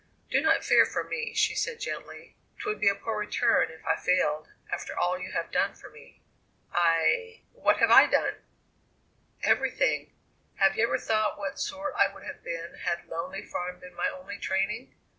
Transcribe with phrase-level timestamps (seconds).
[0.31, 3.95] "Do not fear for me," she said gently; "'twould be a poor return if I
[3.95, 6.19] failed, after all you have done for me."
[6.73, 8.37] "I what have I done?"
[9.43, 10.11] "Everything.
[10.55, 14.09] Have you ever thought what sort I would have been had Lonely Farm been my
[14.09, 14.95] only training?"